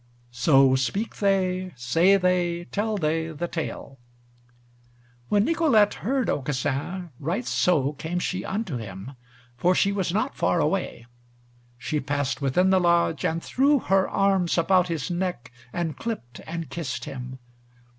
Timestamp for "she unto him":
8.17-9.11